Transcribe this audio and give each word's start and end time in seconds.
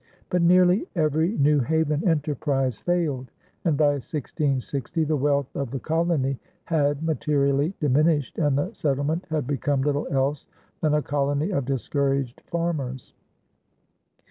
But 0.31 0.41
nearly 0.41 0.87
every 0.95 1.37
New 1.37 1.59
Haven 1.59 2.07
enterprise 2.07 2.79
failed, 2.79 3.29
and 3.65 3.77
by 3.77 3.91
1660 4.01 5.03
the 5.03 5.15
wealth 5.15 5.55
of 5.55 5.69
the 5.69 5.79
colony 5.79 6.39
had 6.63 7.03
materially 7.03 7.75
diminished 7.79 8.39
and 8.39 8.57
the 8.57 8.73
settlement 8.73 9.27
had 9.29 9.45
become 9.45 9.83
"little 9.83 10.07
else 10.09 10.47
than 10.81 10.95
a 10.95 11.03
colony 11.03 11.51
of 11.51 11.65
discouraged 11.65 12.41
farmers." 12.47 13.13